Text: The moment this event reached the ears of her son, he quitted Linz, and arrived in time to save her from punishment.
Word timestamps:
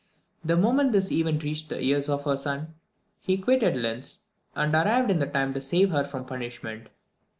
The 0.43 0.57
moment 0.57 0.93
this 0.93 1.11
event 1.11 1.43
reached 1.43 1.69
the 1.69 1.79
ears 1.79 2.09
of 2.09 2.23
her 2.23 2.35
son, 2.35 2.73
he 3.19 3.37
quitted 3.37 3.75
Linz, 3.75 4.23
and 4.55 4.73
arrived 4.73 5.11
in 5.11 5.19
time 5.31 5.53
to 5.53 5.61
save 5.61 5.91
her 5.91 6.03
from 6.03 6.25
punishment. 6.25 6.89